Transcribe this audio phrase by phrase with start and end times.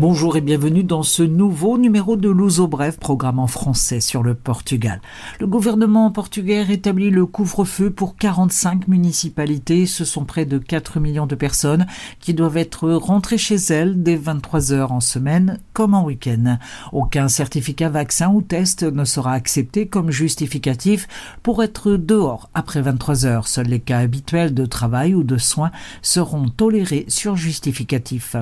[0.00, 4.32] Bonjour et bienvenue dans ce nouveau numéro de Luso Bref, programme en français sur le
[4.32, 5.02] Portugal.
[5.38, 9.84] Le gouvernement portugais rétablit le couvre-feu pour 45 municipalités.
[9.84, 11.86] Ce sont près de 4 millions de personnes
[12.18, 16.56] qui doivent être rentrées chez elles dès 23 heures en semaine comme en week-end.
[16.92, 21.08] Aucun certificat vaccin ou test ne sera accepté comme justificatif
[21.42, 23.48] pour être dehors après 23 heures.
[23.48, 28.34] Seuls les cas habituels de travail ou de soins seront tolérés sur justificatif.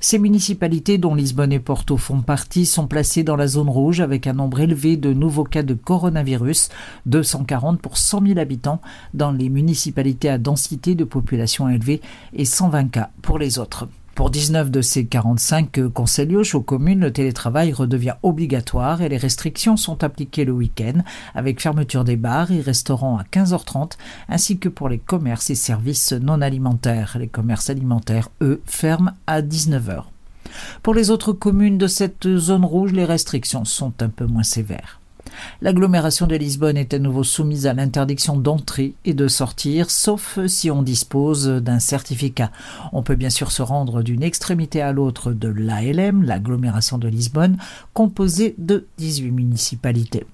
[0.00, 4.26] Ces municipalités, dont Lisbonne et Porto font partie, sont placées dans la zone rouge avec
[4.26, 6.68] un nombre élevé de nouveaux cas de coronavirus,
[7.06, 8.80] 240 pour 100 000 habitants
[9.14, 12.00] dans les municipalités à densité de population élevée
[12.32, 13.88] et 120 cas pour les autres.
[14.18, 19.76] Pour 19 de ces 45 conseils aux communes, le télétravail redevient obligatoire et les restrictions
[19.76, 21.04] sont appliquées le week-end
[21.36, 23.92] avec fermeture des bars et restaurants à 15h30
[24.28, 27.16] ainsi que pour les commerces et services non alimentaires.
[27.20, 30.02] Les commerces alimentaires, eux, ferment à 19h.
[30.82, 34.98] Pour les autres communes de cette zone rouge, les restrictions sont un peu moins sévères.
[35.62, 40.70] L'agglomération de Lisbonne est à nouveau soumise à l'interdiction d'entrer et de sortir, sauf si
[40.70, 42.50] on dispose d'un certificat.
[42.92, 47.58] On peut bien sûr se rendre d'une extrémité à l'autre de l'ALM, l'agglomération de Lisbonne,
[47.94, 50.26] composée de 18 municipalités.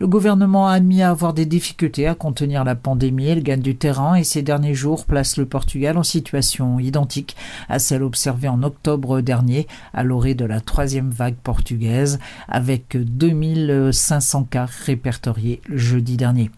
[0.00, 3.28] Le gouvernement a admis avoir des difficultés à contenir la pandémie.
[3.28, 7.36] Elle gagne du terrain et ces derniers jours place le Portugal en situation identique
[7.68, 14.44] à celle observée en octobre dernier à l'orée de la troisième vague portugaise avec 2500
[14.44, 16.50] cas répertoriés jeudi dernier.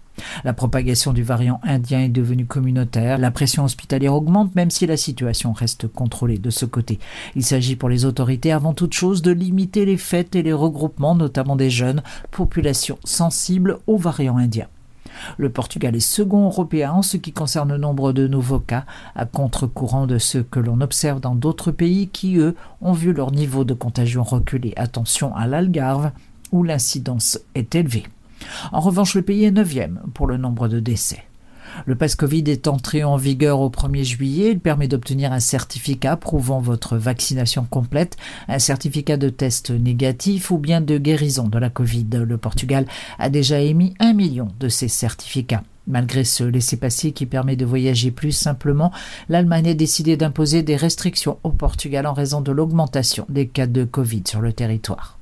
[0.44, 4.96] La propagation du variant indien est devenue communautaire, la pression hospitalière augmente même si la
[4.96, 6.98] situation reste contrôlée de ce côté.
[7.36, 11.14] Il s'agit pour les autorités avant toute chose de limiter les fêtes et les regroupements,
[11.14, 14.66] notamment des jeunes, populations sensibles au variant indien.
[15.36, 18.84] Le Portugal est second européen en ce qui concerne le nombre de nouveaux cas,
[19.16, 23.32] à contre-courant de ce que l'on observe dans d'autres pays qui, eux, ont vu leur
[23.32, 24.72] niveau de contagion reculer.
[24.76, 26.10] Attention à l'Algarve,
[26.52, 28.04] où l'incidence est élevée.
[28.72, 31.24] En revanche, le pays est neuvième pour le nombre de décès.
[31.86, 34.50] Le pass Covid est entré en vigueur au 1er juillet.
[34.52, 38.16] Il permet d'obtenir un certificat prouvant votre vaccination complète,
[38.48, 42.06] un certificat de test négatif ou bien de guérison de la Covid.
[42.12, 42.86] Le Portugal
[43.18, 45.62] a déjà émis un million de ces certificats.
[45.86, 48.92] Malgré ce laissez-passer qui permet de voyager plus simplement,
[49.30, 53.84] l'Allemagne a décidé d'imposer des restrictions au Portugal en raison de l'augmentation des cas de
[53.84, 55.17] Covid sur le territoire.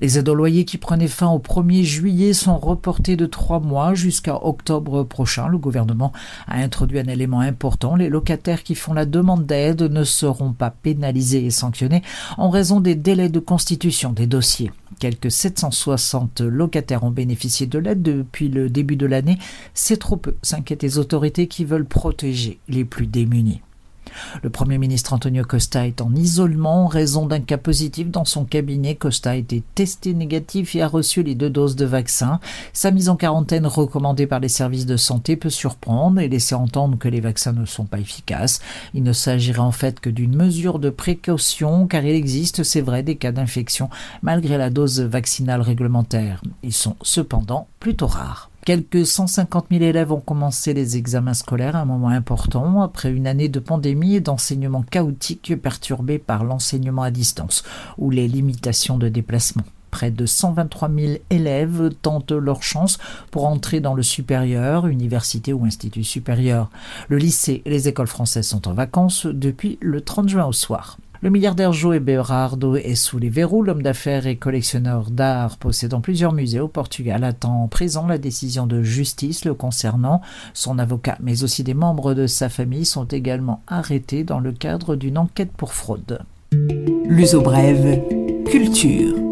[0.00, 3.92] Les aides au loyer qui prenaient fin au 1er juillet sont reportées de trois mois
[3.92, 5.46] jusqu'à octobre prochain.
[5.48, 6.12] Le gouvernement
[6.46, 7.96] a introduit un élément important.
[7.96, 12.02] Les locataires qui font la demande d'aide ne seront pas pénalisés et sanctionnés
[12.38, 14.72] en raison des délais de constitution des dossiers.
[15.00, 19.38] Quelques 760 locataires ont bénéficié de l'aide depuis le début de l'année.
[19.74, 23.60] C'est trop peu, s'inquiètent les autorités qui veulent protéger les plus démunis.
[24.42, 28.44] Le Premier ministre Antonio Costa est en isolement en raison d'un cas positif dans son
[28.44, 28.94] cabinet.
[28.94, 32.40] Costa a été testé négatif et a reçu les deux doses de vaccin.
[32.72, 36.98] Sa mise en quarantaine recommandée par les services de santé peut surprendre et laisser entendre
[36.98, 38.60] que les vaccins ne sont pas efficaces.
[38.94, 43.02] Il ne s'agirait en fait que d'une mesure de précaution car il existe, c'est vrai,
[43.02, 43.90] des cas d'infection
[44.22, 46.42] malgré la dose vaccinale réglementaire.
[46.62, 48.49] Ils sont cependant plutôt rares.
[48.66, 53.26] Quelques 150 000 élèves ont commencé les examens scolaires à un moment important après une
[53.26, 57.64] année de pandémie et d'enseignement chaotique perturbé par l'enseignement à distance
[57.96, 59.64] ou les limitations de déplacement.
[59.90, 62.98] Près de 123 000 élèves tentent leur chance
[63.30, 66.70] pour entrer dans le supérieur, université ou institut supérieur.
[67.08, 70.98] Le lycée et les écoles françaises sont en vacances depuis le 30 juin au soir.
[71.22, 73.62] Le milliardaire Joe Berardo est sous les verrous.
[73.62, 78.66] L'homme d'affaires et collectionneur d'art possédant plusieurs musées au Portugal attend en présent la décision
[78.66, 80.22] de justice le concernant.
[80.54, 84.96] Son avocat, mais aussi des membres de sa famille, sont également arrêtés dans le cadre
[84.96, 86.20] d'une enquête pour fraude.
[87.06, 88.02] L'uso brève,
[88.46, 89.29] culture.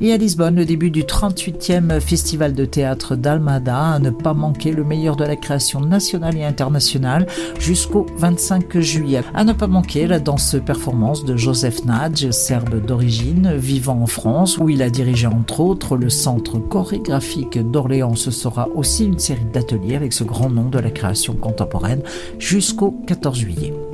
[0.01, 4.73] Et à Lisbonne, le début du 38e Festival de théâtre d'Almada, à ne pas manquer
[4.73, 7.27] le meilleur de la création nationale et internationale
[7.59, 9.23] jusqu'au 25 juillet.
[9.35, 14.59] À ne pas manquer la danse performance de Joseph Nadj, serbe d'origine, vivant en France,
[14.59, 18.17] où il a dirigé entre autres le centre chorégraphique d'Orléans.
[18.17, 22.03] Ce sera aussi une série d'ateliers avec ce grand nom de la création contemporaine
[22.39, 23.86] jusqu'au 14 juillet.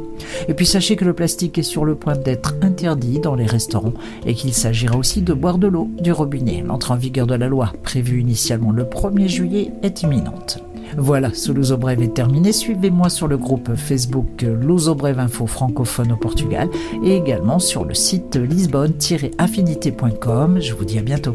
[0.49, 3.95] Et puis sachez que le plastique est sur le point d'être interdit dans les restaurants
[4.27, 6.63] et qu'il s'agira aussi de boire de l'eau du robinet.
[6.67, 10.63] L'entrée en vigueur de la loi, prévue initialement le 1er juillet, est imminente.
[10.97, 12.53] Voilà, ce Luso Brève est terminé.
[12.53, 16.69] Suivez-moi sur le groupe Facebook Luso Brève Info francophone au Portugal
[17.05, 20.61] et également sur le site lisbonne-affinité.com.
[20.61, 21.33] Je vous dis à bientôt.